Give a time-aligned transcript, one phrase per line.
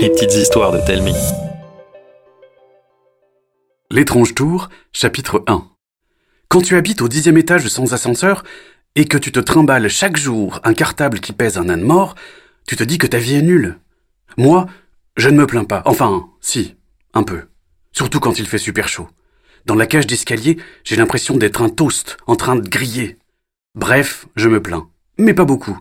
[0.00, 1.14] Les petites histoires de Telmi.
[3.92, 5.64] L'étrange tour, chapitre 1.
[6.48, 8.42] Quand tu habites au dixième étage sans ascenseur
[8.96, 12.16] et que tu te trimbales chaque jour un cartable qui pèse un âne mort,
[12.66, 13.78] tu te dis que ta vie est nulle.
[14.36, 14.66] Moi,
[15.16, 15.82] je ne me plains pas.
[15.84, 16.74] Enfin, si,
[17.14, 17.42] un peu.
[17.92, 19.08] Surtout quand il fait super chaud.
[19.66, 23.18] Dans la cage d'escalier, j'ai l'impression d'être un toast en train de griller.
[23.76, 24.88] Bref, je me plains.
[25.16, 25.78] Mais pas beaucoup.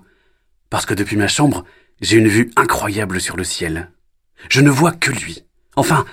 [0.70, 1.64] Parce que depuis ma chambre,
[2.02, 3.92] j'ai une vue incroyable sur le ciel.
[4.50, 5.46] Je ne vois que lui.
[5.76, 6.06] Enfin,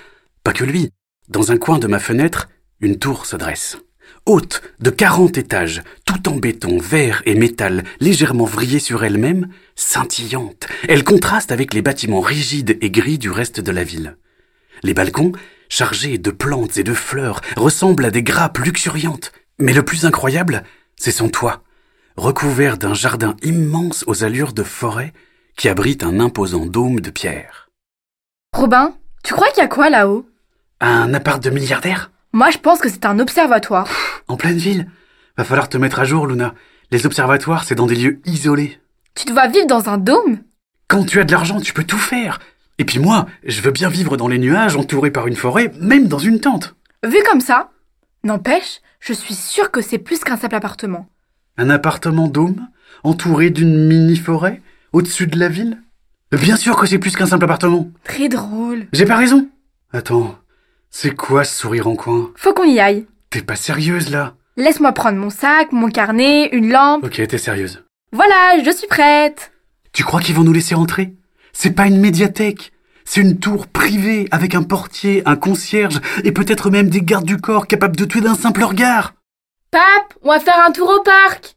[0.43, 0.91] pas que lui.
[1.29, 2.49] Dans un coin de ma fenêtre,
[2.81, 3.79] une tour se dresse.
[4.27, 10.67] Haute de quarante étages, tout en béton, verre et métal, légèrement vrillée sur elle-même, scintillante.
[10.89, 14.17] Elle contraste avec les bâtiments rigides et gris du reste de la ville.
[14.83, 15.33] Les balcons,
[15.69, 19.33] chargés de plantes et de fleurs, ressemblent à des grappes luxuriantes.
[19.59, 20.65] Mais le plus incroyable,
[20.97, 21.63] c'est son toit,
[22.17, 25.13] recouvert d'un jardin immense aux allures de forêt
[25.57, 27.69] qui abrite un imposant dôme de pierre.
[28.55, 30.27] Robin, tu crois qu'il y a quoi là-haut?
[30.81, 32.11] Un appart de milliardaire?
[32.33, 33.89] Moi, je pense que c'est un observatoire.
[34.29, 34.91] En pleine ville?
[35.37, 36.55] Va falloir te mettre à jour, Luna.
[36.91, 38.79] Les observatoires, c'est dans des lieux isolés.
[39.15, 40.39] Tu dois vivre dans un dôme?
[40.89, 42.39] Quand tu as de l'argent, tu peux tout faire.
[42.79, 46.09] Et puis moi, je veux bien vivre dans les nuages, entouré par une forêt, même
[46.09, 46.75] dans une tente.
[47.05, 47.71] Vu comme ça
[48.25, 51.07] N'empêche, je suis sûre que c'est plus qu'un simple appartement.
[51.57, 52.67] Un appartement dôme,
[53.05, 54.61] entouré d'une mini-forêt,
[54.93, 55.81] au-dessus de la ville?
[56.33, 57.91] Bien sûr que c'est plus qu'un simple appartement.
[58.03, 58.87] Très drôle.
[58.93, 59.49] J'ai pas raison
[59.93, 60.37] Attends,
[60.91, 62.33] c'est quoi ce sourire en coin?
[62.35, 63.07] Faut qu'on y aille.
[63.31, 64.35] T'es pas sérieuse là?
[64.57, 67.05] Laisse-moi prendre mon sac, mon carnet, une lampe.
[67.05, 67.85] Ok, t'es sérieuse.
[68.13, 69.53] Voilà, je suis prête.
[69.93, 71.15] Tu crois qu'ils vont nous laisser entrer?
[71.53, 72.73] C'est pas une médiathèque.
[73.05, 77.37] C'est une tour privée avec un portier, un concierge et peut-être même des gardes du
[77.37, 79.15] corps capables de tuer d'un simple regard.
[79.75, 81.57] Pape, on va faire un tour au parc.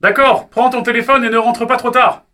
[0.00, 2.24] D'accord, prends ton téléphone et ne rentre pas trop tard.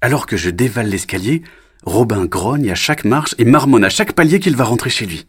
[0.00, 1.44] Alors que je dévale l'escalier,
[1.84, 5.28] Robin grogne à chaque marche et marmonne à chaque palier qu'il va rentrer chez lui.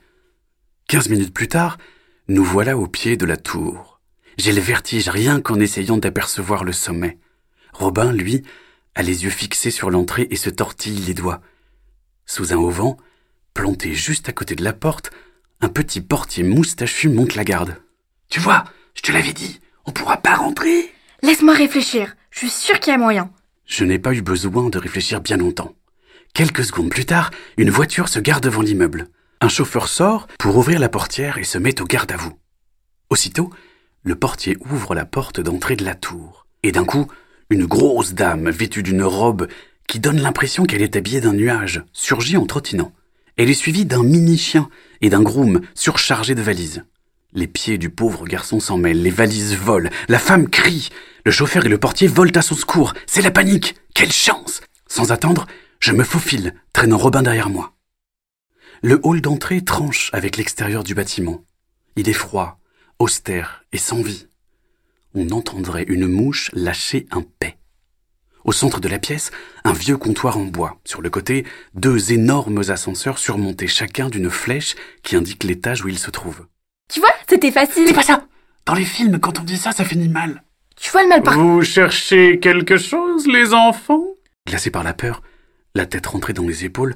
[0.87, 1.77] Quinze minutes plus tard,
[2.29, 4.01] nous voilà au pied de la tour.
[4.39, 7.19] J'ai le vertige rien qu'en essayant d'apercevoir le sommet.
[7.73, 8.41] Robin, lui,
[8.95, 11.41] a les yeux fixés sur l'entrée et se tortille les doigts.
[12.25, 12.95] Sous un auvent,
[13.53, 15.11] planté juste à côté de la porte,
[15.61, 17.75] un petit portier moustachu monte la garde.
[18.29, 18.63] Tu vois,
[18.99, 20.93] je te l'avais dit, on pourra pas rentrer.
[21.21, 22.17] Laisse-moi réfléchir.
[22.31, 23.31] Je suis sûre qu'il y a moyen.
[23.65, 25.73] Je n'ai pas eu besoin de réfléchir bien longtemps.
[26.33, 29.07] Quelques secondes plus tard, une voiture se gare devant l'immeuble.
[29.39, 32.37] Un chauffeur sort pour ouvrir la portière et se met au garde à vous.
[33.09, 33.51] Aussitôt,
[34.03, 36.45] le portier ouvre la porte d'entrée de la tour.
[36.63, 37.07] Et d'un coup,
[37.49, 39.47] une grosse dame vêtue d'une robe
[39.87, 42.91] qui donne l'impression qu'elle est habillée d'un nuage surgit en trottinant.
[43.37, 46.83] Elle est suivie d'un mini-chien et d'un groom surchargé de valises.
[47.31, 50.89] Les pieds du pauvre garçon s'en mêlent, les valises volent, la femme crie.
[51.25, 52.93] Le chauffeur et le portier volent à son secours.
[53.05, 53.75] C'est la panique.
[53.93, 55.45] Quelle chance Sans attendre,
[55.79, 57.75] je me faufile, traînant Robin derrière moi.
[58.81, 61.43] Le hall d'entrée tranche avec l'extérieur du bâtiment.
[61.95, 62.59] Il est froid,
[62.97, 64.27] austère et sans vie.
[65.13, 67.59] On entendrait une mouche lâcher un paix.
[68.43, 69.29] Au centre de la pièce,
[69.63, 70.79] un vieux comptoir en bois.
[70.83, 75.99] Sur le côté, deux énormes ascenseurs surmontés chacun d'une flèche qui indique l'étage où ils
[75.99, 76.47] se trouvent.
[76.89, 77.87] Tu vois, c'était facile.
[77.87, 78.25] C'est pas ça
[78.65, 80.43] Dans les films, quand on dit ça, ça finit mal.
[80.75, 81.37] Tu vois le mal par...
[81.37, 84.05] Vous cherchez quelque chose, les enfants?
[84.47, 85.21] Glacé par la peur,
[85.75, 86.95] la tête rentrée dans les épaules,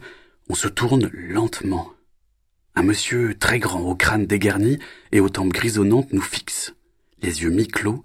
[0.50, 1.92] on se tourne lentement.
[2.76, 4.80] Un monsieur très grand, au crâne dégarni
[5.12, 6.74] et aux tempes grisonnantes, nous fixe,
[7.22, 8.04] les yeux mi-clos,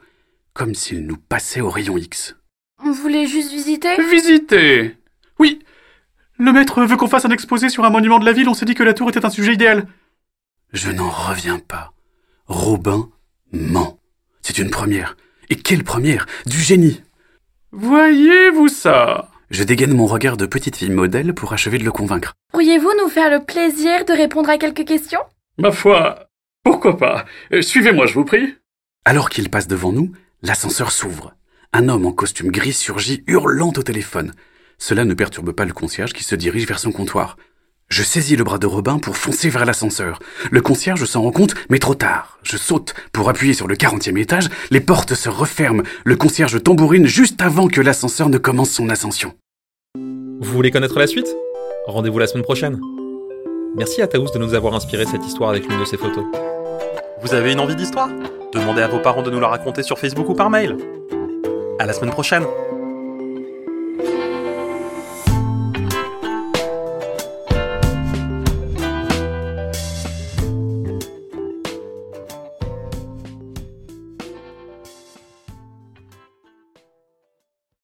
[0.53, 2.37] comme s'il nous passait au rayon X.
[2.85, 3.97] On voulait juste visiter?
[4.11, 4.97] Visiter
[5.39, 5.61] Oui.
[6.39, 8.67] Le maître veut qu'on fasse un exposé sur un monument de la ville, on s'est
[8.67, 9.87] dit que la tour était un sujet idéal.
[10.73, 11.93] Je n'en reviens pas.
[12.47, 13.09] Robin
[13.53, 13.99] ment.
[14.43, 15.17] C'est une première.
[15.51, 16.27] Et quelle première?
[16.47, 17.03] Du génie
[17.73, 19.31] Voyez-vous ça?
[19.51, 22.35] Je dégaine mon regard de petite fille modèle pour achever de le convaincre.
[22.53, 25.23] Pourriez-vous nous faire le plaisir de répondre à quelques questions?
[25.57, 26.29] Ma foi,
[26.65, 27.25] pourquoi pas?
[27.53, 28.55] Euh, Suivez-moi, je vous prie.
[29.07, 30.13] Alors qu'il passe devant nous,
[30.43, 31.35] l'ascenseur s'ouvre.
[31.73, 34.35] Un homme en costume gris surgit, hurlant au téléphone.
[34.77, 37.39] Cela ne perturbe pas le concierge qui se dirige vers son comptoir.
[37.89, 40.19] Je saisis le bras de Robin pour foncer vers l'ascenseur.
[40.51, 42.39] Le concierge s'en rend compte, mais trop tard.
[42.43, 47.07] Je saute pour appuyer sur le quarantième étage, les portes se referment, le concierge tambourine
[47.07, 49.33] juste avant que l'ascenseur ne commence son ascension.
[49.97, 51.35] Vous voulez connaître la suite?
[51.87, 52.79] Rendez-vous la semaine prochaine.
[53.75, 56.25] Merci à Taous de nous avoir inspiré cette histoire avec l'une de ses photos.
[57.23, 58.11] Vous avez une envie d'histoire?
[58.53, 60.77] Demandez à vos parents de nous la raconter sur Facebook ou par mail.
[61.79, 62.45] À la semaine prochaine